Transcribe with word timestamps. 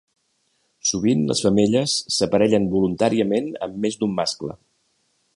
Sovint 0.91 1.19
les 1.31 1.41
femelles 1.47 1.93
s'aparellen 2.15 2.65
voluntàriament 2.71 3.51
amb 3.67 3.77
més 3.85 3.99
d'un 4.01 4.17
mascle. 4.21 4.57